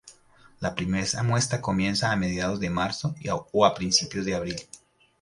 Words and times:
La 0.61 0.73
primera 0.73 1.21
puesta 1.29 1.61
comienza 1.61 2.11
a 2.11 2.15
mediados 2.15 2.59
de 2.59 2.71
marzo 2.71 3.13
o 3.29 3.73
principio 3.75 4.23
de 4.23 4.33
abril. 4.33 4.55